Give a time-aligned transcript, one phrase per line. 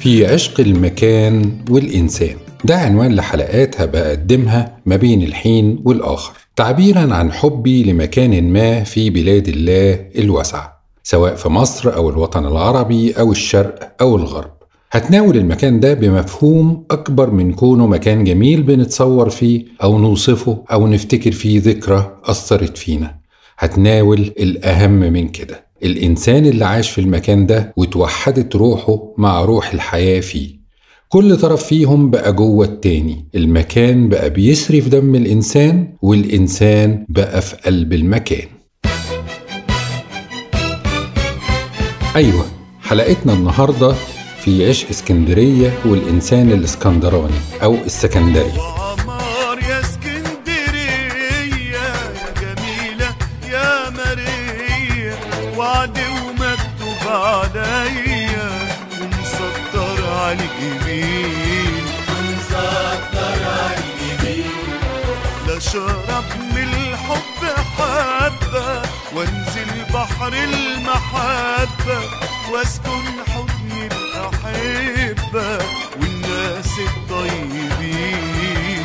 [0.00, 2.36] في عشق المكان والإنسان.
[2.64, 6.32] ده عنوان لحلقات بقدمها ما بين الحين والآخر.
[6.56, 13.12] تعبيرا عن حبي لمكان ما في بلاد الله الواسعة سواء في مصر أو الوطن العربي
[13.12, 14.57] أو الشرق أو الغرب.
[14.90, 21.32] هتناول المكان ده بمفهوم أكبر من كونه مكان جميل بنتصور فيه أو نوصفه أو نفتكر
[21.32, 23.18] فيه ذكرى أثرت فينا.
[23.58, 30.20] هتناول الأهم من كده الإنسان اللي عاش في المكان ده وتوحدت روحه مع روح الحياة
[30.20, 30.58] فيه.
[31.08, 37.56] كل طرف فيهم بقى جوه التاني المكان بقى بيسري في دم الإنسان والإنسان بقى في
[37.56, 38.46] قلب المكان.
[42.16, 42.44] أيوة
[42.80, 43.94] حلقتنا النهاردة
[44.44, 48.52] في عشق اسكندرية والإنسان الإسكندراني أو السكندري.
[48.58, 51.92] وعمار يا اسكندرية
[52.40, 53.14] جميلة
[53.50, 53.90] يا
[56.08, 58.50] ومكتوب عليا
[59.00, 61.84] ومسطر على الجميل.
[63.44, 64.50] على الجميل
[65.58, 67.40] شرب من الحب
[67.78, 68.82] حبة
[69.16, 71.98] وانزل بحر المحبة
[72.52, 73.47] واسكن حضن
[74.28, 75.58] الأحبة
[76.00, 78.84] والناس الطيبين.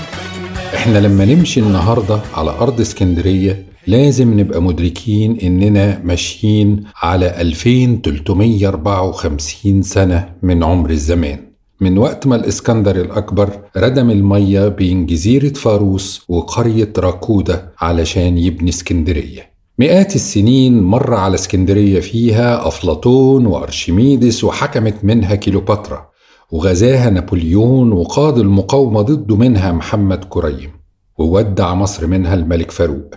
[0.75, 10.29] إحنا لما نمشي النهاردة على أرض اسكندرية لازم نبقى مدركين إننا ماشيين على 2354 سنة
[10.43, 11.39] من عمر الزمان.
[11.81, 19.52] من وقت ما الإسكندر الأكبر ردم المية بين جزيرة فاروس وقرية راكودة علشان يبني اسكندرية.
[19.79, 26.09] مئات السنين مر على اسكندرية فيها أفلاطون وأرشميدس وحكمت منها كيلوباترا
[26.51, 30.71] وغزاها نابليون وقاد المقاومة ضده منها محمد كريم
[31.17, 33.09] وودع مصر منها الملك فاروق.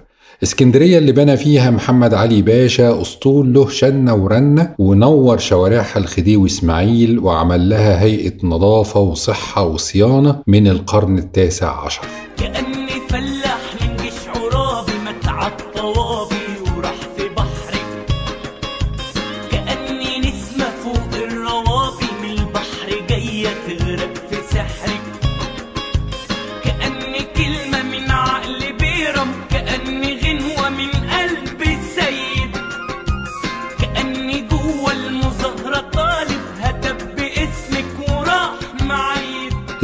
[0.43, 7.19] اسكندرية اللي بنى فيها محمد علي باشا أسطول له شنة ورنة ونور شوارعها الخديوي إسماعيل
[7.19, 12.03] وعمل لها هيئة نظافة وصحة وصيانة من القرن التاسع عشر.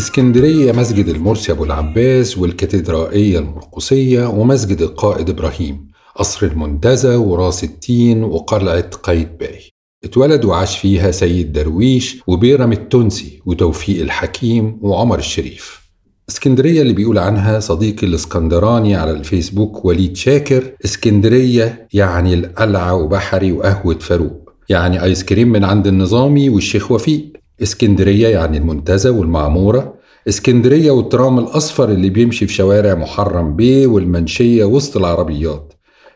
[0.03, 8.91] اسكندرية مسجد المرسي أبو العباس والكاتدرائية المرقسية ومسجد القائد إبراهيم قصر المنتزه وراس التين وقلعة
[8.91, 9.61] قايتباي.
[10.05, 15.81] اتولد وعاش فيها سيد درويش وبيرم التونسي وتوفيق الحكيم وعمر الشريف.
[16.29, 23.99] اسكندرية اللي بيقول عنها صديقي الإسكندراني على الفيسبوك وليد شاكر اسكندرية يعني القلعة وبحري وقهوة
[23.99, 27.42] فاروق يعني آيس كريم من عند النظامي والشيخ وفيق.
[27.63, 29.95] اسكندرية يعني المنتزه والمعمورة.
[30.29, 35.73] اسكندرية والترام الأصفر اللي بيمشي في شوارع محرم بيه والمنشية وسط العربيات.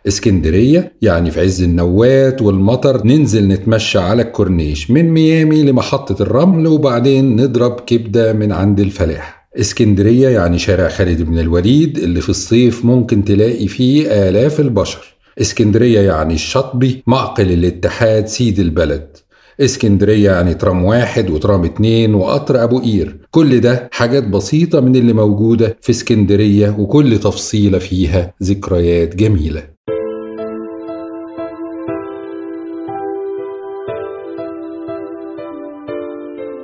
[0.09, 7.37] اسكندرية يعني في عز النوات والمطر ننزل نتمشى على الكورنيش من ميامي لمحطة الرمل وبعدين
[7.37, 9.49] نضرب كبدة من عند الفلاح.
[9.57, 15.17] اسكندرية يعني شارع خالد بن الوليد اللي في الصيف ممكن تلاقي فيه آلاف البشر.
[15.41, 19.17] اسكندرية يعني الشطبي معقل الاتحاد سيد البلد.
[19.61, 23.17] اسكندرية يعني ترام واحد وترام اتنين وقطر أبو قير.
[23.31, 29.63] كل ده حاجات بسيطة من اللي موجودة في اسكندرية وكل تفصيلة فيها ذكريات جميلة.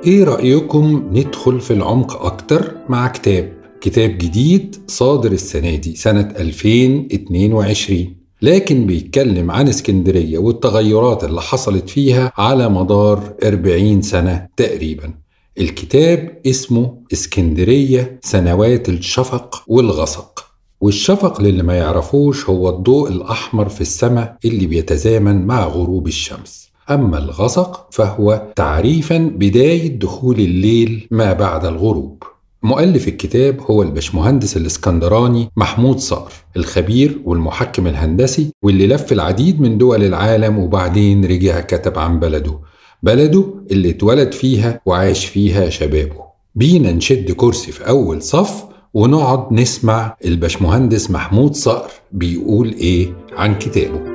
[0.07, 8.22] إيه رأيكم ندخل في العمق أكتر مع كتاب؟ كتاب جديد صادر السنة دي سنة 2022
[8.43, 15.13] لكن بيتكلم عن اسكندرية والتغيرات اللي حصلت فيها على مدار 40 سنة تقريبا.
[15.59, 20.45] الكتاب اسمه اسكندرية سنوات الشفق والغسق.
[20.81, 26.69] والشفق للي ما يعرفوش هو الضوء الأحمر في السماء اللي بيتزامن مع غروب الشمس.
[26.91, 32.23] أما الغسق فهو تعريفا بداية دخول الليل ما بعد الغروب.
[32.63, 40.03] مؤلف الكتاب هو البشمهندس الإسكندراني محمود صقر الخبير والمحكم الهندسي واللي لف العديد من دول
[40.03, 42.59] العالم وبعدين رجع كتب عن بلده.
[43.03, 46.23] بلده اللي اتولد فيها وعاش فيها شبابه.
[46.55, 48.63] بينا نشد كرسي في أول صف
[48.93, 54.12] ونقعد نسمع البشمهندس محمود صقر بيقول إيه عن كتابه.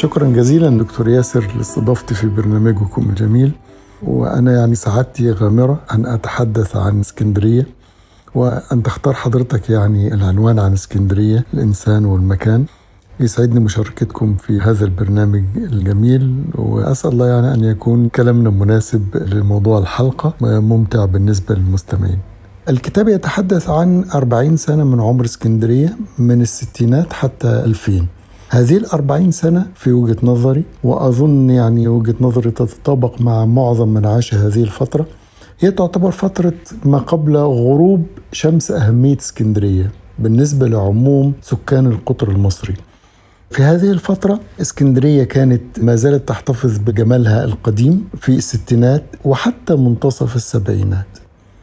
[0.00, 3.52] شكرا جزيلا دكتور ياسر لاستضافتي في برنامجكم الجميل.
[4.02, 7.66] وأنا يعني سعادتي غامرة أن أتحدث عن اسكندرية
[8.34, 12.64] وأن تختار حضرتك يعني العنوان عن اسكندرية الإنسان والمكان.
[13.20, 20.34] يسعدني مشاركتكم في هذا البرنامج الجميل وأسأل الله يعني أن يكون كلامنا مناسب لموضوع الحلقة
[20.40, 22.18] وممتع بالنسبة للمستمعين.
[22.68, 28.06] الكتاب يتحدث عن أربعين سنة من عمر اسكندرية من الستينات حتى ألفين.
[28.52, 34.34] هذه الأربعين سنة في وجهة نظري وأظن يعني وجهة نظري تتطابق مع معظم من عاش
[34.34, 35.06] هذه الفترة
[35.60, 36.52] هي تعتبر فترة
[36.84, 42.74] ما قبل غروب شمس أهمية اسكندرية بالنسبة لعموم سكان القطر المصري.
[43.50, 51.06] في هذه الفترة اسكندرية كانت ما زالت تحتفظ بجمالها القديم في الستينات وحتى منتصف السبعينات.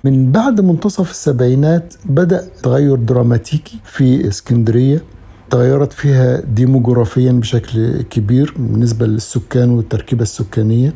[0.04, 5.01] من بعد منتصف السبعينات بدأ تغير دراماتيكي في اسكندرية.
[5.50, 10.94] تغيرت فيها ديموغرافيا بشكل كبير بالنسبة للسكان والتركيبة السكانية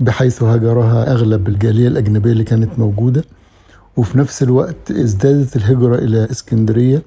[0.00, 3.24] بحيث هاجرها أغلب الجالية الأجنبية اللي كانت موجودة.
[3.96, 7.02] وفي نفس الوقت ازدادت الهجرة إلى إسكندرية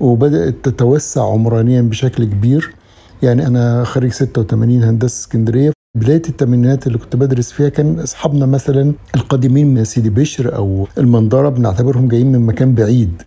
[0.00, 2.74] وبدأت تتوسع عمرانيا بشكل كبير.
[3.22, 5.72] يعني أنا خريج 86 هندسة إسكندرية.
[5.96, 11.48] بداية الثمانينات اللي كنت بدرس فيها كان أصحابنا مثلا القادمين من سيدي بشر أو المنظرة
[11.48, 13.22] بنعتبرهم جايين من مكان بعيد.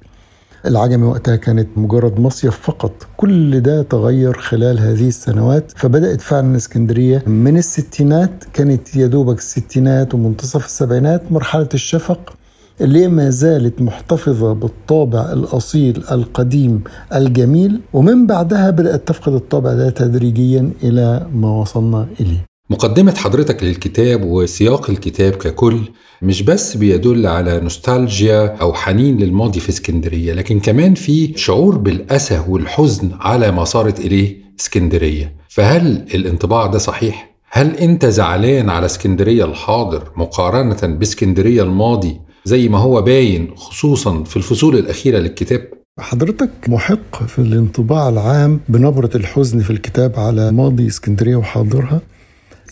[0.65, 2.91] العجمي وقتها كانت مجرد مصيف فقط.
[3.17, 5.71] كل ده تغير خلال هذه السنوات.
[5.75, 12.33] فبدأت فعلا اسكندرية من الستينات كانت يا دوبك الستينات ومنتصف السبعينات مرحلة الشفق
[12.81, 16.83] اللي ما زالت محتفظة بالطابع الأصيل القديم
[17.15, 17.81] الجميل.
[17.93, 22.52] ومن بعدها بدأت تفقد الطابع ده تدريجيا إلى ما وصلنا إليه.
[22.73, 25.79] مقدمة حضرتك للكتاب وسياق الكتاب ككل
[26.21, 32.43] مش بس بيدل على نوستالجيا أو حنين للماضي في اسكندرية لكن كمان في شعور بالأسى
[32.47, 39.45] والحزن على ما صارت إليه اسكندرية فهل الانطباع ده صحيح؟ هل أنت زعلان على اسكندرية
[39.45, 45.67] الحاضر مقارنة باسكندرية الماضي زي ما هو باين خصوصا في الفصول الأخيرة للكتاب؟
[45.99, 52.01] حضرتك محق في الانطباع العام بنبرة الحزن في الكتاب على ماضي اسكندرية وحاضرها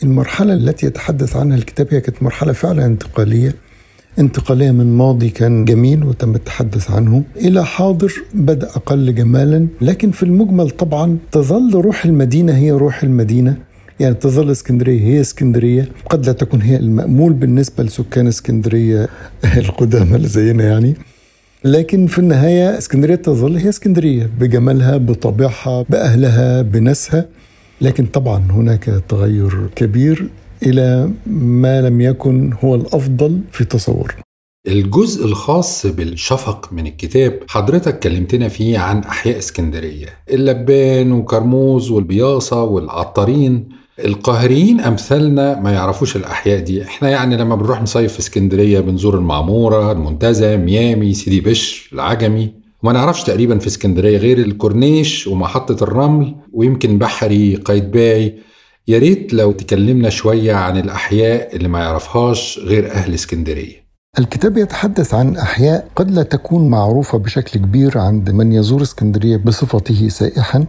[0.03, 3.55] المرحلة التي يتحدث عنها الكتاب هي كانت مرحلة فعلا انتقالية.
[4.19, 7.23] انتقالية من ماضي كان جميل وتم التحدث عنه.
[7.37, 13.57] إلى حاضر بدأ أقل جمالا لكن في المجمل طبعا تظل روح المدينة هي روح المدينة.
[13.99, 15.89] يعني تظل اسكندرية هي اسكندرية.
[16.09, 19.09] قد لا تكون هي المأمول بالنسبة لسكان اسكندرية
[19.57, 20.95] القدامى اللي زينا يعني.
[21.63, 27.25] لكن في النهاية اسكندرية تظل هي اسكندرية بجمالها بطبيعها بأهلها بناسها.
[27.81, 30.29] لكن طبعا هناك تغير كبير
[30.63, 34.15] إلى ما لم يكن هو الأفضل في تصور
[34.67, 40.07] الجزء الخاص بالشفق من الكتاب حضرتك كلمتنا فيه عن أحياء اسكندرية.
[40.29, 43.69] اللبان وكرموز والبياصة والعطارين.
[44.05, 46.83] القاهريين أمثالنا ما يعرفوش الأحياء دي.
[46.83, 52.60] إحنا يعني لما بنروح نصيف في اسكندرية بنزور المعمورة المنتزه ميامي سيدي بشر العجمي.
[52.83, 58.39] وما نعرفش تقريبا في اسكندرية غير الكورنيش ومحطة الرمل ويمكن بحري قايتباي.
[58.87, 63.81] يا ريت لو تكلمنا شوية عن الأحياء اللي ما يعرفهاش غير أهل اسكندرية.
[64.19, 70.09] الكتاب يتحدث عن أحياء قد لا تكون معروفة بشكل كبير عند من يزور اسكندرية بصفته
[70.09, 70.65] سائحا.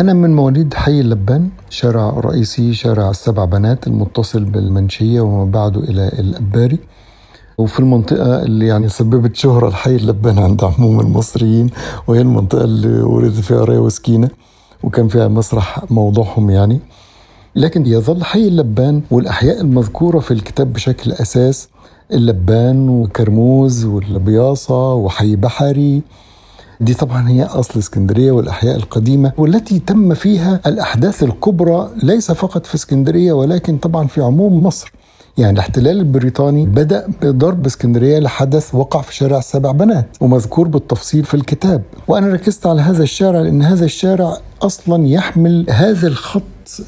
[0.00, 6.08] أنا من مواليد حي اللبان شارع رئيسي شارع السبع بنات المتصل بالمنشية وما بعده إلى
[6.18, 6.78] الأباري.
[7.60, 11.70] وفي المنطقة اللي يعني سببت شهرة الحي اللبان عند عموم المصريين
[12.06, 14.28] وهي المنطقة اللي ولد فيها ريا وسكينة
[14.82, 16.80] وكان فيها مسرح موضوعهم يعني.
[17.56, 21.68] لكن يظل حي اللبان والأحياء المذكورة في الكتاب بشكل أساس
[22.12, 26.02] اللبان وكرموز والبياصة وحي بحري.
[26.80, 32.74] دي طبعا هي أصل اسكندرية والأحياء القديمة والتي تم فيها الأحداث الكبرى ليس فقط في
[32.74, 34.92] اسكندرية ولكن طبعا في عموم مصر.
[35.38, 41.34] يعني الاحتلال البريطاني بدأ بضرب اسكندرية لحدث وقع في شارع السبع بنات ومذكور بالتفصيل في
[41.34, 41.82] الكتاب.
[42.08, 46.42] وأنا ركزت على هذا الشارع لأن هذا الشارع أصلا يحمل هذا الخط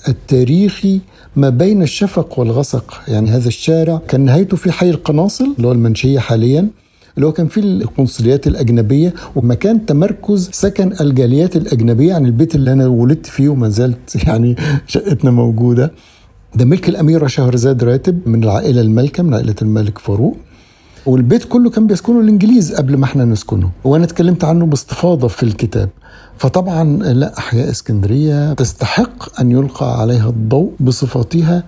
[0.08, 1.00] التاريخي
[1.36, 3.00] ما بين الشفق والغسق.
[3.08, 6.68] يعني هذا الشارع كان نهايته في حي القناصل اللي هو المنشية حاليا
[7.16, 12.86] اللي هو كان فيه القنصليات الأجنبية ومكان تمركز سكن الجاليات الأجنبية عن البيت اللي أنا
[12.86, 14.56] ولدت فيه وما زالت يعني
[14.86, 15.92] شقتنا موجودة.
[16.54, 20.36] ده ملك الأميرة شهرزاد راتب من العائلة المالكة من عائلة الملك فاروق.
[21.06, 25.88] والبيت كله كان بيسكنه الإنجليز قبل ما إحنا نسكنه وأنا اتكلمت عنه باستفاضة في الكتاب.
[26.38, 31.64] فطبعا لا أحياء إسكندرية تستحق أن يلقى عليها الضوء بصفتها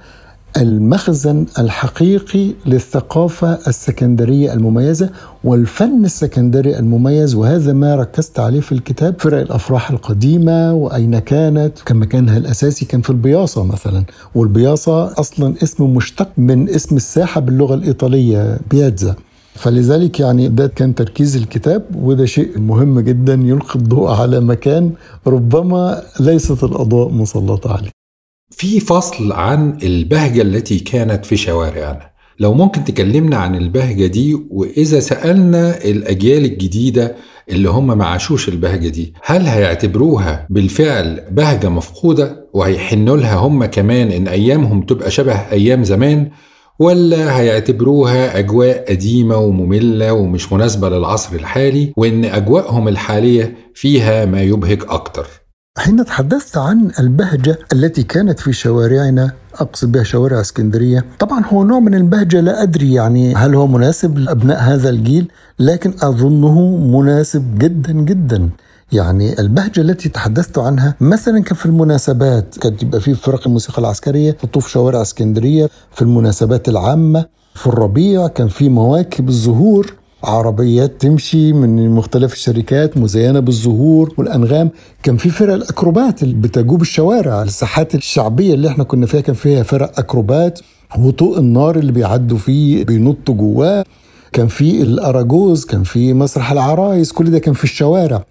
[0.57, 5.11] المخزن الحقيقي للثقافة السكندرية المميزة
[5.45, 11.97] والفن السكندري المميز وهذا ما ركزت عليه في الكتاب فرق الأفراح القديمة وأين كانت كان
[11.97, 18.59] مكانها الأساسي كان في البياصة مثلا والبياصة أصلا اسم مشتق من اسم الساحة باللغة الإيطالية
[18.71, 19.15] بياتزا
[19.55, 24.93] فلذلك يعني ده كان تركيز الكتاب وده شيء مهم جدا يلقي الضوء على مكان
[25.27, 28.04] ربما ليست الأضواء مسلطة عليه.
[28.57, 32.11] في فصل عن البهجة التي كانت في شوارعنا.
[32.41, 37.15] لو ممكن تكلمنا عن البهجة دي وإذا سألنا الأجيال الجديدة
[37.51, 44.11] اللي هم ما عاشوش البهجة دي هل هيعتبروها بالفعل بهجة مفقودة وهيحنوا لها هم كمان
[44.13, 46.31] إن أيامهم تبقى شبه أيام زمان
[46.79, 54.83] ولا هيعتبروها أجواء قديمة ومملة ومش مناسبة للعصر الحالي وإن أجواءهم الحالية فيها ما يبهج
[54.89, 55.27] أكتر؟
[55.79, 61.79] حين تحدثت عن البهجة التي كانت في شوارعنا أقصد بها شوارع اسكندرية طبعا هو نوع
[61.81, 67.93] من البهجة لا أدري يعني هل هو مناسب لأبناء هذا الجيل لكن أظنه مناسب جدا
[67.93, 68.51] جدا.
[68.93, 74.31] يعني البهجة التي تحدثت عنها مثلا كان في المناسبات كانت يبقى في فرق الموسيقى العسكرية
[74.31, 79.95] تطوف شوارع اسكندرية في المناسبات العامة في الربيع كان في مواكب الزهور.
[80.25, 84.71] عربيات تمشي من مختلف الشركات مزينة بالزهور والأنغام.
[85.03, 89.63] كان في فرق الأكروبات اللي بتجوب الشوارع الساحات الشعبية اللي إحنا كنا فيها كان فيها
[89.63, 90.61] فرق أكروبات
[90.99, 93.85] وطوق النار اللي بيعدوا فيه بينطوا جواه.
[94.33, 98.25] كان في الأراجوز كان في مسرح العرايس كل ده كان في الشوارع.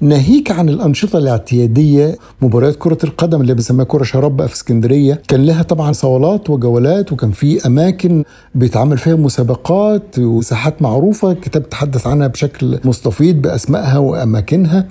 [0.00, 5.22] ناهيك عن الأنشطة الاعتيادية مباريات كرة القدم اللي بنسميها كرة شراب بقى في اسكندرية.
[5.28, 8.24] كان لها طبعا صولات وجولات وكان في أماكن
[8.54, 11.30] بيتعمل فيها مسابقات وساحات معروفة.
[11.30, 14.88] الكتاب تحدث عنها بشكل مستفيض بأسمائها وأماكنها.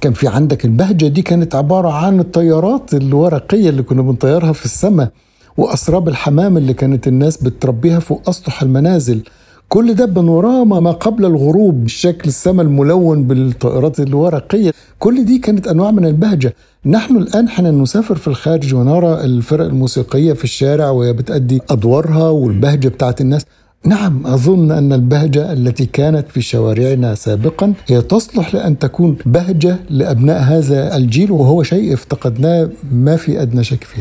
[0.00, 5.10] كان في عندك البهجة دي كانت عبارة عن الطيارات الورقية اللي كنا بنطيرها في السماء
[5.56, 9.22] وأسراب الحمام اللي كانت الناس بتربيها فوق أسطح المنازل.
[9.68, 14.72] كل ده بانوراما ما قبل الغروب بالشكل السماء الملون بالطائرات الورقية.
[14.98, 16.54] كل دي كانت أنواع من البهجة.
[16.86, 22.88] نحن الآن حين نسافر في الخارج ونرى الفرق الموسيقية في الشارع وهي بتأدي أدوارها والبهجة
[22.88, 23.42] بتاعت الناس.
[23.86, 30.42] نعم أظن أن البهجة التي كانت في شوارعنا سابقا هي تصلح لأن تكون بهجة لأبناء
[30.42, 33.96] هذا الجيل وهو شيء افتقدناه ما في أدنى شك في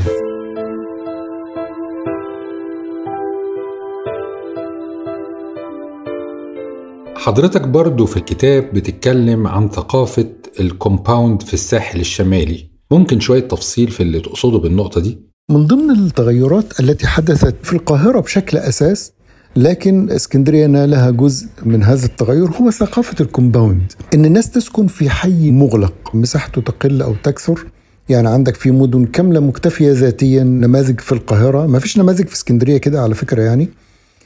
[7.24, 12.70] حضرتك برضو في الكتاب بتتكلم عن ثقافة الكومباوند في الساحل الشمالي.
[12.92, 15.20] ممكن شوية تفصيل في اللي تقصده بالنقطة دي؟
[15.52, 19.12] من ضمن التغيرات التي حدثت في القاهرة بشكل أساس
[19.56, 23.94] لكن اسكندرية نالها جزء من هذا التغير هو ثقافة الكومباوند.
[24.14, 27.66] إن الناس تسكن في حي مغلق مساحته تقل أو تكثر.
[28.10, 31.68] يعني عندك في مدن كاملة مكتفية ذاتيا نماذج في القاهرة.
[31.68, 33.70] ما فيش نماذج في اسكندرية كده على فكرة يعني.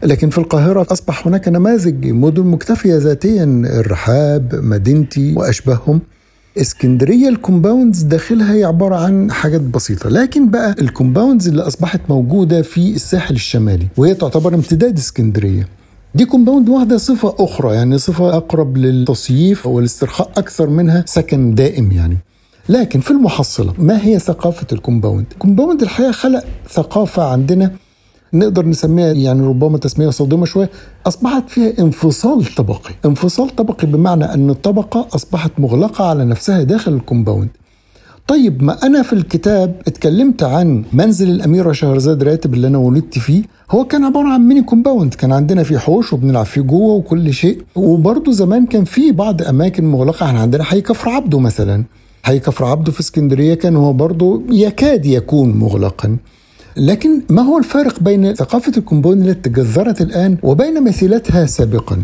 [0.04, 6.00] لكن في القاهرة أصبح هناك نماذج مدن مكتفية ذاتيا الرحاب مدينتي وأشبههم.
[6.58, 12.02] إسكندرية ال compounds داخلها هي عبارة عن حاجات بسيطة لكن بقى ال compounds اللي أصبحت
[12.10, 15.68] موجودة في الساحل الشمالي وهي تعتبر امتداد إسكندرية.
[16.16, 22.18] دي compound واخدة صفة أخرى يعني صفة أقرب للتصييف والاسترخاء أكثر منها سكن دائم يعني.
[22.70, 27.72] لكن في المحصلة ما هي ثقافة ال compound؟ ال compound الحقيقة خلق ثقافة عندنا
[28.40, 30.70] نقدر نسميها يعني ربما تسميه صادمة شوية
[31.08, 36.99] أصبحت فيها انفصال طبقي، انفصال طبقي بمعنى أن الطبقة أصبحت مغلقة على نفسها داخل ال
[36.99, 37.50] compound.
[38.28, 43.44] طيب ما أنا في الكتاب اتكلمت عن منزل الاميره شهرزاد راتب اللي أنا ولدت فيه
[43.72, 45.14] هو كان عبارة عن mini compound.
[45.14, 47.62] كان عندنا فيه حوش وبنلعب فيه جوه وكل شيء.
[47.76, 50.26] وبرضه زمان كان في بعض أماكن مغلقة.
[50.26, 51.84] إحنا عندنا حي كفر عبده مثلا.
[52.24, 56.18] حي كفر عبده في اسكندرية كان هو برضه يكاد يكون مغلقا.
[56.78, 62.04] لكن ما هو الفارق بين ثقافة ال compound التي تجذرت الآن وبين مثيلتها سابقا؟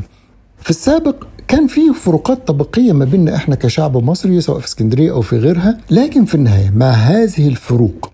[0.60, 1.16] في السابق
[1.48, 5.78] كان في فروقات طبقية ما بيننا إحنا كشعب مصري سواء في اسكندرية أو في غيرها
[5.92, 8.10] لكن في النهاية مع هذه الفروق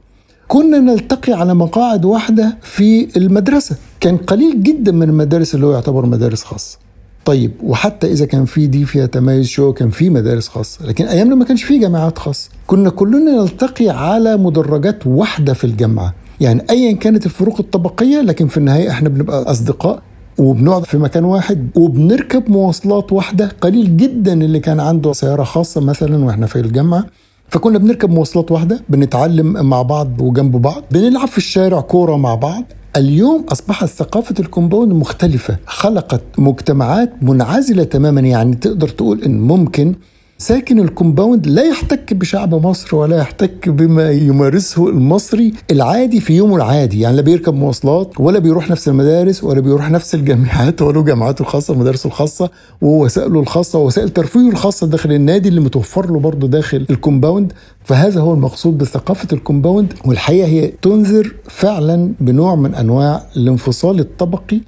[0.48, 3.76] كنا نلتقي على مقاعد واحدة في المدرسة.
[4.00, 6.78] كان قليل جدا من المدارس اللي هو يعتبر مدارس خاصة.
[7.26, 11.36] طيب وحتى إذا كان في دي فيها تميز شو كان في مدارس خاصة لكن أيامنا
[11.36, 12.50] ما كانش في جامعات خاصة.
[12.68, 16.14] كنا كلنا نلتقي على مدرجات واحدة في الجامعة.
[16.42, 20.02] يعني ايا كانت الفروق الطبقية لكن في النهاية إحنا بنبقى أصدقاء
[20.38, 23.52] وبنقعد في مكان واحد وبنركب مواصلات واحدة.
[23.62, 27.06] قليل جدا اللي كان عنده سيارة خاصة مثلا وإحنا في الجامعة
[27.50, 32.64] فكنا بنركب مواصلات واحدة بنتعلم مع بعض وجنب بعض بنلعب في الشارع كورة مع بعض.
[32.96, 38.22] اليوم أصبحت ثقافة ال compound مختلفة خلقت مجتمعات منعزلة تماما.
[38.22, 39.96] يعني تقدر تقول إن ممكن
[40.42, 46.56] ساكن ال compound لا يحتك بشعب مصر ولا يحتك بما يمارسه المصري العادي في يومه
[46.56, 47.00] العادي.
[47.00, 51.74] يعني لا بيركب مواصلات ولا بيروح نفس المدارس ولا بيروح نفس الجامعات ولا جامعاته الخاصة
[51.74, 52.50] المدارس الخاصة
[52.82, 57.54] ووسائله الخاصة ووسائل ترفيهه الخاصة داخل النادي اللي متوفر له برضه داخل ال compound.
[57.84, 59.94] فهذا هو المقصود بثقافة ال compound.
[60.06, 64.60] والحقيقة هي تنذر فعلا بنوع من أنواع الانفصال الطبقي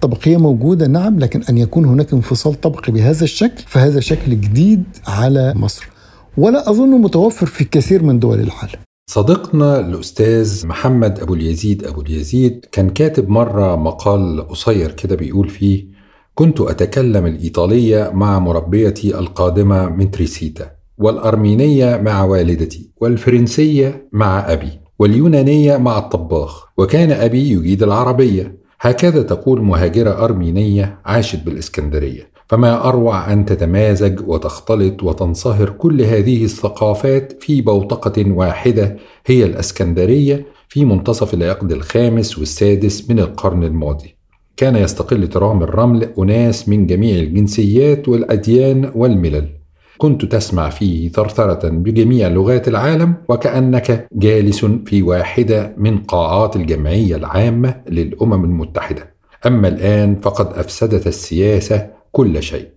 [0.00, 5.54] طبقية موجودة نعم لكن أن يكون هناك انفصال طبقي بهذا الشكل فهذا شكل جديد على
[5.56, 5.88] مصر.
[6.36, 8.80] ولا أظن متوفر في كثير من دول العالم.
[9.10, 15.84] صديقنا الأستاذ محمد أبو اليزيد أبو اليزيد كان كاتب مرة مقال قصير كده بيقول فيه
[16.34, 25.76] كنت أتكلم الإيطالية مع مربيتي القادمة من تريسيتا والأرمينية مع والدتي والفرنسية مع أبي واليونانية
[25.76, 28.59] مع الطباخ وكان أبي يجيد العربية.
[28.80, 32.30] هكذا تقول مهاجرة أرمينية عاشت بالإسكندرية.
[32.48, 38.96] فما أروع أن تتمازج وتختلط وتنصهر كل هذه الثقافات في بوتقة واحدة
[39.26, 44.16] هي الإسكندرية في منتصف العقد الخامس والسادس من القرن الماضي.
[44.56, 49.59] كان يستقل ترام الرمل أناس من جميع الجنسيات والأديان والملل.
[50.00, 57.74] كنت تسمع فيه ثرثرة بجميع لغات العالم وكأنك جالس في واحدة من قاعات الجمعية العامة
[57.88, 59.14] للأمم المتحدة.
[59.46, 62.68] أما الآن فقد أفسدت السياسة كل شيء.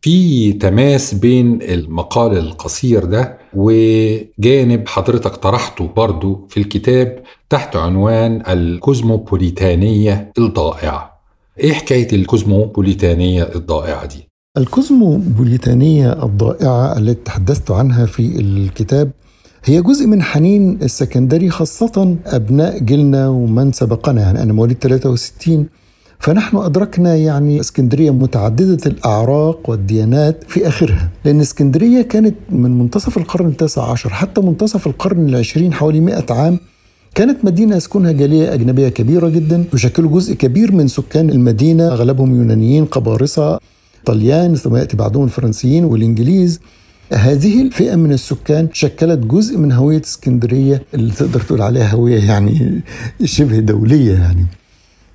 [0.00, 10.32] في تماس بين المقال القصير ده وجانب حضرتك طرحته برضو في الكتاب تحت عنوان الكوزموبوليتانية
[10.38, 11.20] الضائعة.
[11.60, 19.10] إيه حكاية الكوزموبوليتانية الضائعة دي؟ الكوزموبوليتانية الضائعة التي تحدثت عنها في الكتاب
[19.64, 25.66] هي جزء من حنين السكندري خاصة أبناء جيلنا ومن سبقنا يعني أنا مواليد 63
[26.18, 33.46] فنحن أدركنا يعني إسكندرية متعددة الأعراق والديانات في آخرها لأن إسكندرية كانت من منتصف القرن
[33.48, 36.58] التاسع عشر حتى منتصف القرن العشرين حوالي 100 عام.
[37.14, 42.84] كانت مدينة يسكنها جالية أجنبية كبيرة جدا يشكلوا جزء كبير من سكان المدينة أغلبهم يونانيين
[42.84, 43.60] قبارصة.
[44.04, 46.60] طليان ثم يأتي بعدهم الفرنسيين والإنجليز.
[47.12, 52.80] هذه الفئة من السكان شكلت جزء من هوية اسكندرية اللي تقدر تقول عليها هوية يعني
[53.24, 54.46] شبه دولية يعني.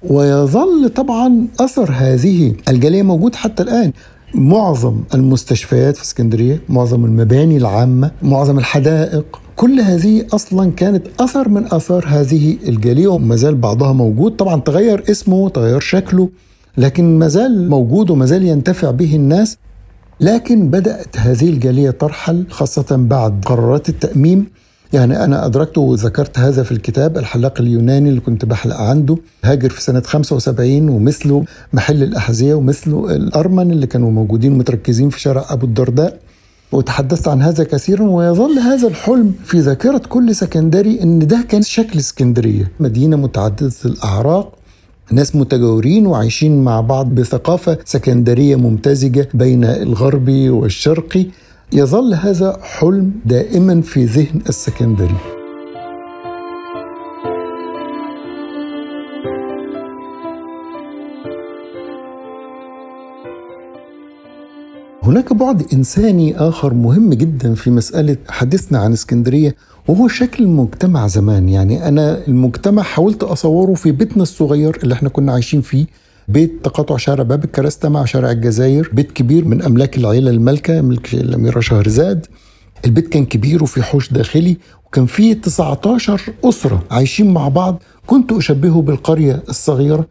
[0.04, 3.92] ويظل طبعا أثر هذه الجالية موجود حتى الآن.
[4.36, 11.74] معظم المستشفيات في اسكندرية معظم المباني العامة معظم الحدائق كل هذه أصلا كانت أثر من
[11.74, 14.36] اثار هذه الجالية وما زال بعضها موجود.
[14.36, 16.30] طبعا تغير اسمه تغير شكله.
[16.80, 19.58] لكن ما زال موجود وما زال ينتفع به الناس
[20.22, 24.46] لكن بدأت هذه الجالية ترحل خاصة بعد قرارات التأميم.
[24.94, 29.18] يعني أنا أدركت وذكرت هذا في الكتاب الحلاق اليوناني اللي كنت بحلق عنده.
[29.44, 35.46] هاجر في سنة 75 ومثله محل الأحذية ومثله الأرمن اللي كانوا موجودين متركزين في شارع
[35.50, 36.20] أبو الدرداء.
[36.72, 42.00] وتحدثت عن هذا كثيرا ويظل هذا الحلم في ذاكرة كل سكندري إن ده كان شكل
[42.00, 42.72] اسكندرية.
[42.80, 44.59] مدينة متعددة الأعراق
[45.12, 51.26] ناس متجاورين وعايشين مع بعض بثقافة سكندرية ممتزجة بين الغربي والشرقي.
[51.74, 55.39] يظل هذا حلم دائما في ذهن السكندري.
[65.10, 69.56] هناك بعد إنساني آخر مهم جدا في مسألة حديثنا عن اسكندرية
[69.88, 71.50] وهو شكل المجتمع زمان.
[71.50, 75.86] يعني أنا المجتمع حاولت أصوره في بيتنا الصغير اللي إحنا كنا عايشين فيه.
[76.28, 78.90] بيت تقاطع شارع باب الكراسته مع شارع الجزائر.
[78.94, 82.26] بيت كبير من أملاك العيلة المالكة ملك الأميرة شهرزاد.
[82.86, 87.82] البيت كان كبير وفي حوش داخلي وكان فيه 19 أسرة عايشين مع بعض.
[88.08, 90.08] كنت أشبهه بالقرية الصغيرة.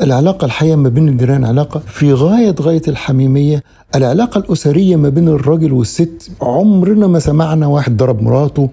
[0.00, 3.62] العلاقة الحية ما بين الجيران علاقة في غاية غاية الحميمية
[3.94, 8.70] العلاقة الأسرية ما بين الراجل والست عمرنا ما سمعنا واحد ضرب مراته.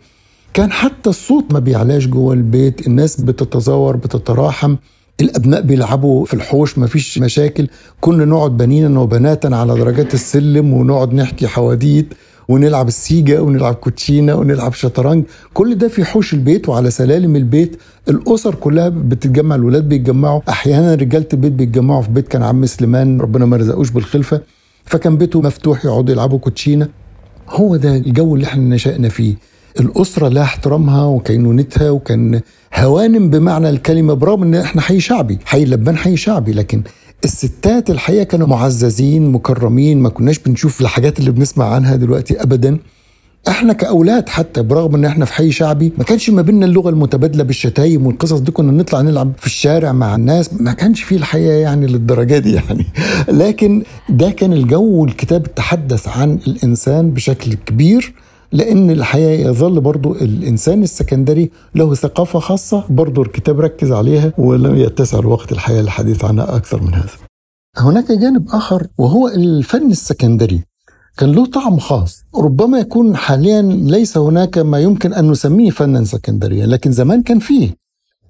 [0.54, 4.76] كان حتى الصوت ما بيعلاش جوه البيت الناس بتتزاور بتتراحم
[5.22, 7.68] الأبناء بيلعبوا في الحوش ما فيش مشاكل.
[8.02, 12.14] كنا نقعد بنينا وبناتا على درجات السلم ونقعد نحكي حواديت.
[12.50, 15.24] ونلعب السيجا ونلعب كوتشينه ونلعب شطرنج.
[15.54, 17.78] كل ده في حوش البيت وعلى سلالم البيت.
[18.10, 20.42] الأسر كلها بتتجمع الولاد بيتجمعوا.
[20.50, 24.42] أحيانا رجالة البيت بيتجمعوا في بيت كان عم سليمان ربنا ما رزقوش بالخلفة.
[24.86, 26.88] فكان بيته مفتوح يقعدوا يلعبوا كوتشينه
[27.50, 29.36] هو ده الجو اللي إحنا نشأنا فيه.
[29.80, 32.42] الأسرة لها احترامها وكينونتها وكان
[32.76, 35.40] هوانم بمعنى الكلمة برغم إن إحنا حي شعبي.
[35.46, 36.82] حي لبان حي شعبي لكن
[37.24, 42.78] الستات الحقيقة كانوا معززين مكرمين ما كناش بنشوف الحاجات اللي بنسمع عنها دلوقتي أبدا.
[43.48, 47.44] إحنا كأولاد حتى برغم إن إحنا في حي شعبي ما كانش ما بيننا اللغة المتبادلة
[47.44, 51.88] بالشتايم والقصص دي كنا نطلع نلعب في الشارع مع الناس ما كانش فيه الحقيقة يعني
[51.88, 52.86] للدرجة دي يعني.
[53.30, 58.14] لكن ده كان الجو والكتاب تحدث عن الإنسان بشكل كبير.
[58.52, 65.20] لأن الحقيقة يظل برضو الإنسان السكندري له ثقافة خاصة برضو الكتاب ركز عليها ولم يتسع
[65.20, 67.10] الوقت الحقيقة للحديث عنها أكثر من هذا.
[67.78, 70.64] هناك جانب آخر وهو الفن السكندري.
[71.18, 72.24] كان له طعم خاص.
[72.36, 77.76] ربما يكون حاليا ليس هناك ما يمكن أن نسميه فنا سكندريا لكن زمان كان فيه.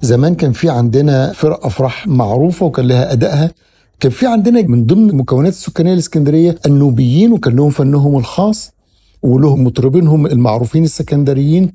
[0.01, 3.51] زمان كان في عندنا فرق أفراح معروفة وكان لها أدائها.
[3.99, 8.71] كان في عندنا من ضمن المكونات السكانية الإسكندرية النوبيين وكان لهم فنهم الخاص.
[9.23, 11.71] ولهم مطربينهم المعروفين السكندريين.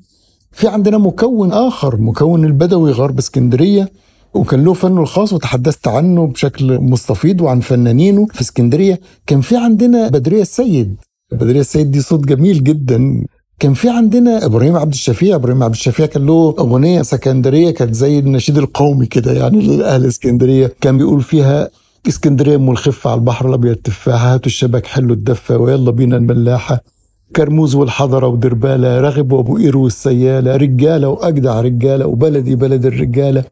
[0.51, 3.91] في عندنا مكون آخر مكون البدوي غرب اسكندرية.
[4.33, 8.99] وكان له فنه الخاص وتحدثت عنه بشكل مستفيض وعن فنانينه في اسكندرية.
[9.27, 10.95] كان في عندنا بدرية السيد.
[11.31, 13.25] بدرية السيد دي صوت جميل جدا.
[13.59, 15.35] كان في عندنا إبراهيم عبد الشفيع.
[15.35, 20.73] إبراهيم عبد الشفيع كان له أغنية سكندرية كانت زي النشيد القومي كده يعني لاهل اسكندرية.
[20.81, 21.69] كان بيقول فيها
[22.07, 26.94] اسكندرية ام الخفه على البحر الأبيض تفاحه هاتوا الشبك حلوا الدفة ويلا بينا الملاحة.
[27.35, 33.43] كرموز والحضرة ودربالة رغب وأبو قير والسيالة رجالة وأجدع رجالة وبلدي بلد الرجالة.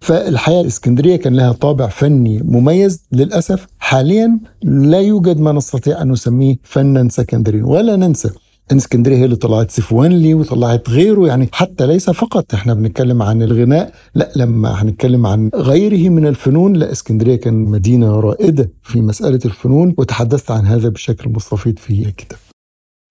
[0.00, 3.66] فالحياة الإسكندرية كان لها طابع فني مميز للأسف.
[3.78, 8.30] حاليا لا يوجد ما نستطيع أن نسميه فنا سكندريا ولا ننسى
[8.72, 12.54] إن إسكندرية هي اللي طلعت سيفوانلي وطلعت غيره يعني حتى ليس فقط.
[12.54, 18.20] إحنا بنتكلم عن الغناء لا لما هنتكلم عن غيره من الفنون لا إسكندرية كان مدينة
[18.20, 22.38] رائدة في مسألة الفنون وتحدثت عن هذا بشكل مستفيض في الكتاب.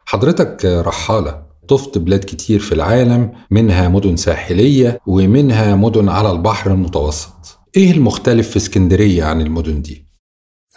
[0.10, 7.60] حضرتك رحالة طفت بلاد كتير في العالم منها مدن ساحلية ومنها مدن على البحر المتوسط.
[7.78, 10.08] إيه المختلف في اسكندرية عن المدن دي؟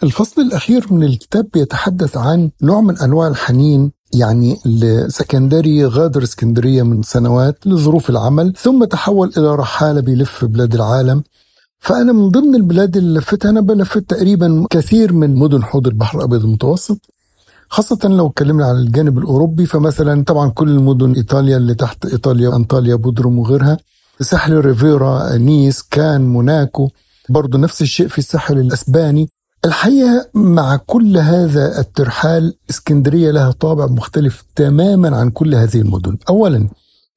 [0.03, 7.03] الفصل الأخير من الكتاب بيتحدث عن نوع من أنواع الحنين يعني السكندري غادر اسكندرية من
[7.03, 11.23] سنوات لظروف العمل ثم تحول إلى رحالة بيلف بلاد العالم.
[11.79, 16.43] فأنا من ضمن البلاد اللي لفتها أنا بلفت تقريبا كثير من مدن حوض البحر الأبيض
[16.43, 16.99] المتوسط.
[17.71, 22.95] خاصة لو اتكلمنا عن الجانب الأوروبي فمثلا طبعا كل المدن إيطاليا اللي تحت إيطاليا أنطاليا
[22.95, 23.77] بودروم وغيرها
[24.21, 26.89] ساحل ريفيرا نيس كان موناكو
[27.29, 29.29] برضو نفس الشيء في الساحل الأسباني.
[29.65, 36.17] الحقيقة مع كل هذا الترحال إسكندرية لها طابع مختلف تماما عن كل هذه المدن.
[36.29, 36.67] أولا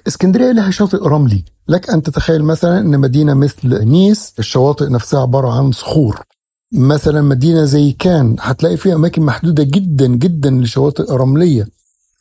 [0.09, 1.45] إسكندرية لها شاطئ رملي.
[1.69, 6.21] لك أن تتخيل مثلا أن مدينة مثل نيس الشواطئ نفسها عبارة عن صخور.
[6.74, 11.68] مثلا مدينة زي كان هتلاقي فيها أماكن محدودة جدا جدا لشواطئ رملية.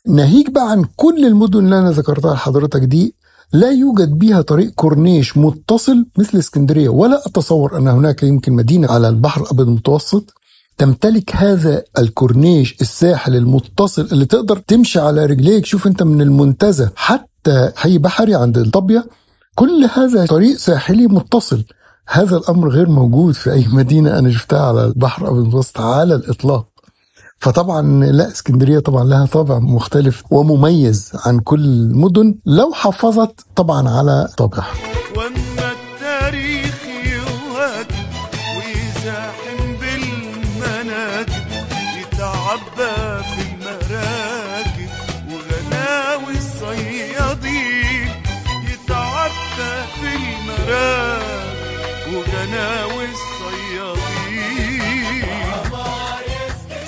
[0.08, 3.14] ناهيك بقى عن كل المدن اللي أنا ذكرتها لحضرتك دي
[3.52, 9.08] لا يوجد بها طريق كورنيش متصل مثل اسكندرية ولا أتصور أن هناك يمكن مدينة على
[9.08, 10.34] البحر الأبيض المتوسط
[10.78, 15.66] تمتلك هذا الكورنيش الساحل المتصل اللي تقدر تمشي على رجليك.
[15.66, 19.06] شوف أنت من المنتزه حتى حي بحري عند الطابية
[19.54, 21.64] كل هذا طريق ساحلي متصل.
[22.08, 26.66] هذا الأمر غير موجود في أي مدينة أنا شفتها على البحر الابيض المتوسط على الإطلاق.
[27.38, 34.28] فطبعا لا إسكندرية طبعا لها طابع مختلف ومميز عن كل المدن لو حافظت طبعا على
[34.36, 34.93] طابعها.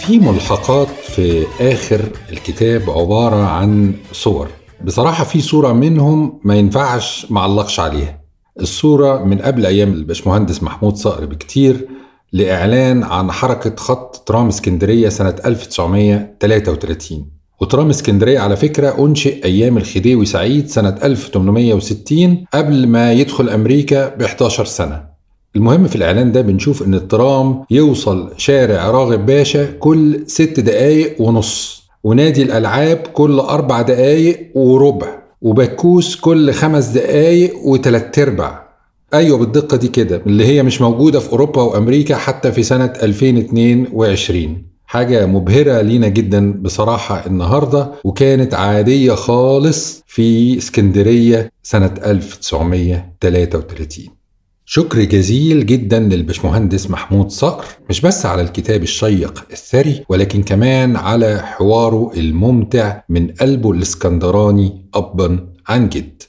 [0.06, 2.00] في ملحقات في آخر
[2.32, 4.48] الكتاب عبارة عن صور.
[4.84, 8.20] بصراحة في صورة منهم ما ينفعش معلقش عليها.
[8.60, 11.88] الصورة من قبل أيام الباشمهندس محمود صقر بكتير
[12.32, 20.26] لإعلان عن حركة خط ترام اسكندرية سنة 1933 وترام اسكندرية على فكرة أنشئ أيام الخديوي
[20.26, 25.15] سعيد سنة 1860 قبل ما يدخل أمريكا ب 11 سنة.
[25.56, 31.82] المهم في الإعلان ده بنشوف إن الترام يوصل شارع راغب باشا كل ست دقايق ونص
[32.04, 35.06] ونادي الألعاب كل أربع دقايق وربع
[35.42, 38.66] وبكوس كل خمس دقايق وتلات أرباع.
[39.14, 44.62] أيوة بالدقة دي كده اللي هي مش موجودة في أوروبا وأمريكا حتى في سنة 2022
[44.86, 54.15] حاجة مبهرة لينا جدا بصراحة النهاردة وكانت عادية خالص في اسكندرية سنة 1933
[54.68, 61.42] شكر جزيل جدا للبشمهندس محمود صقر مش بس على الكتاب الشيق الثري ولكن كمان على
[61.42, 66.22] حواره الممتع من قلبه الإسكندراني أبا عن جد.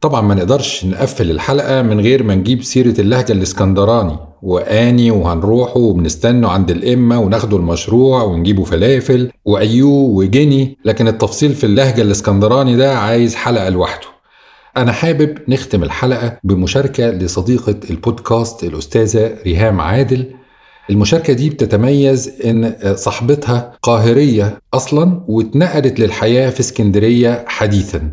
[0.00, 6.50] طبعا ما نقدرش نقفل الحلقة من غير ما نجيب سيرة اللهجة الإسكندراني وآني وهنروحوا وبنستنوا
[6.50, 13.34] عند الإمة وناخدوا المشروع ونجيبوا فلافل وايو وجني لكن التفصيل في اللهجة الإسكندراني ده عايز
[13.34, 14.13] حلقة لوحده.
[14.76, 20.34] أنا حابب نختم الحلقة بمشاركة لصديقة البودكاست الأستاذة ريهام عادل.
[20.90, 28.10] المشاركة دي بتتميز إن صاحبتها قاهرية أصلا واتنقلت للحياة في اسكندرية حديثا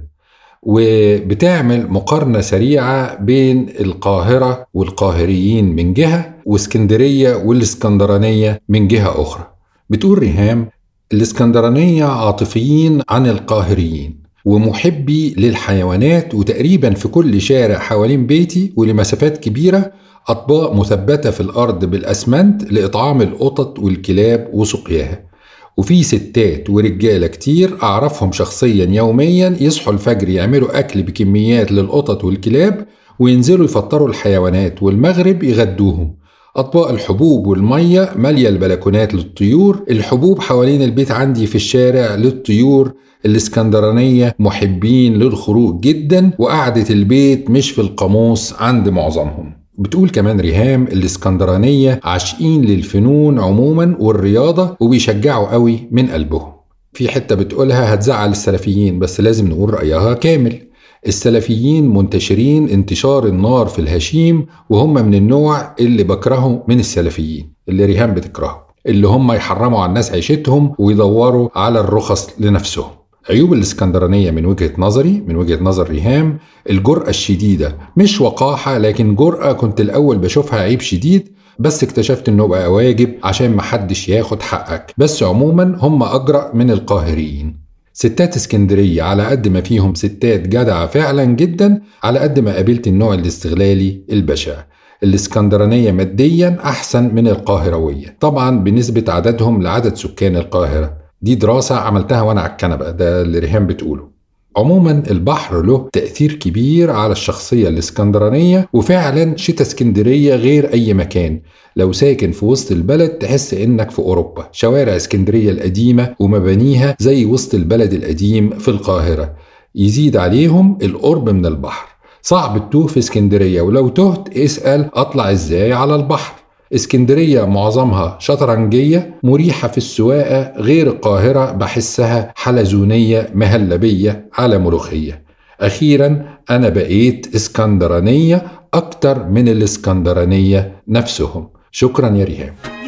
[0.63, 9.47] وبتعمل مقارنة سريعة بين القاهرة والقاهريين من جهة واسكندرية والإسكندرانية من جهة أخرى.
[9.89, 10.69] بتقول ريهام
[11.13, 14.20] الإسكندرانية عاطفيين عن القاهريين.
[14.45, 19.91] ومحبي للحيوانات وتقريبا في كل شارع حوالين بيتي ولمسافات كبيرة
[20.27, 25.31] أطباق مثبتة في الأرض بالأسمنت لإطعام القطط والكلاب وسقياها.
[25.77, 32.87] وفي ستات ورجالة كتير أعرفهم شخصيا يوميا يصحوا الفجر يعملوا أكل بكميات للقطط والكلاب
[33.19, 36.20] وينزلوا يفطروا الحيوانات والمغرب يغدوهم.
[36.55, 42.91] أطباق الحبوب والمية مالية البلكونات للطيور الحبوب حوالين البيت عندي في الشارع للطيور
[43.25, 49.53] الإسكندرانية محبين للخروج جدا وقعدة البيت مش في القاموس عند معظمهم.
[49.77, 56.51] بتقول كمان ريهام الإسكندرانية عاشقين للفنون عموما والرياضة وبيشجعوا قوي من قلبهم.
[56.93, 60.59] في حتة بتقولها هتزعل السلفيين بس لازم نقول رأيها كامل.
[61.07, 68.13] السلفيين منتشرين انتشار النار في الهشيم وهم من النوع اللي بكرهه من السلفيين اللي ريهام
[68.13, 72.89] بتكرهه اللي هم يحرموا على الناس عيشتهم ويدوروا على الرخص لنفسهم.
[73.29, 76.37] عيوب الإسكندرانية من وجهة نظري من وجهة نظر ريهام
[76.69, 82.71] الجرأة الشديدة مش وقاحة لكن جرأة كنت الأول بشوفها عيب شديد بس اكتشفت إنه بقى
[82.73, 84.93] واجب عشان محدش ياخد حقك.
[84.97, 87.60] بس عموما هم أجرأ من القاهريين.
[88.01, 93.13] ستات اسكندرية على قد ما فيهم ستات جدعة فعلا جدا على قد ما قابلت النوع
[93.13, 94.63] الاستغلالي البشع.
[95.03, 98.17] الإسكندرانية ماديا أحسن من القاهروية.
[98.19, 100.97] طبعا بنسبة عددهم لعدد سكان القاهرة.
[101.21, 104.10] دي دراسة عملتها وأنا على الكنبة ده اللي ريهام بتقوله.
[104.57, 111.41] عموما البحر له تأثير كبير على الشخصية الإسكندرانية وفعلا شتاء إسكندرية غير أي مكان.
[111.75, 114.49] لو ساكن في وسط البلد تحس إنك في أوروبا.
[114.51, 119.35] شوارع إسكندرية القديمة ومبانيها زي وسط البلد القديم في القاهرة.
[119.75, 121.87] يزيد عليهم القرب من البحر.
[122.21, 126.40] صعب التوه في إسكندرية ولو تهت اسأل أطلع إزاي على البحر.
[126.73, 135.23] اسكندرية معظمها شطرنجية مريحة في السواقة غير القاهرة بحسها حلزونية مهلبية على ملوخية.
[135.61, 141.49] أخيرا أنا بقيت اسكندرانية أكتر من الاسكندرانية نفسهم.
[141.71, 142.80] شكرا يا ريهام.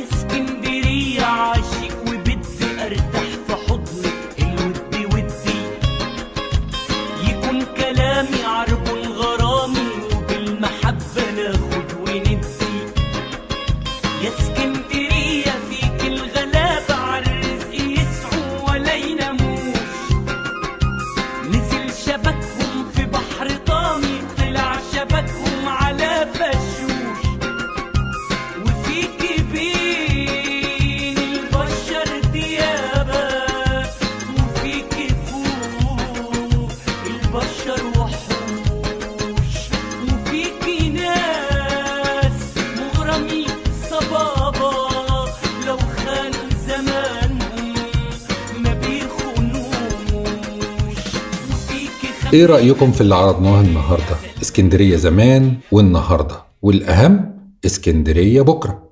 [52.34, 58.90] إيه رأيكم في اللي عرضناه النهاردة؟ اسكندرية زمان والنهاردة والأهم اسكندرية بكرة.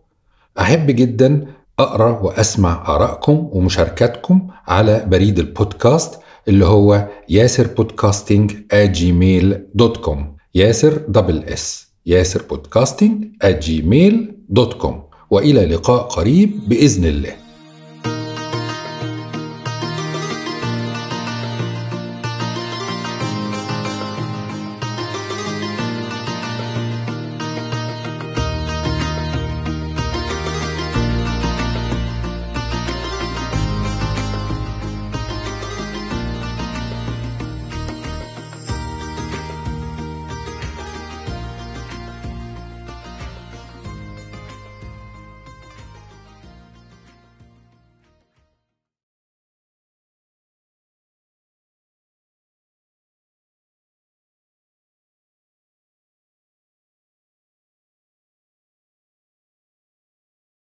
[0.60, 1.45] أحب جدا
[1.80, 10.97] أقرأ وأسمع آرائكم ومشاركاتكم على بريد البودكاست اللي هو ياسر podcasting Gmail dot com ياسر
[11.08, 17.40] double s ياسر podcasting Gmail dot com وإلى لقاء قريب بإذن الله.